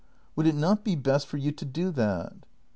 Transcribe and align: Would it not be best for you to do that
Would 0.35 0.47
it 0.47 0.55
not 0.55 0.83
be 0.83 0.95
best 0.95 1.27
for 1.27 1.37
you 1.37 1.51
to 1.51 1.63
do 1.63 1.91
that 1.91 2.33